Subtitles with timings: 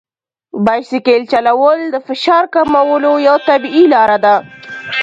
[0.65, 4.35] بایسکل چلول د فشار کمولو یوه طبیعي لار ده.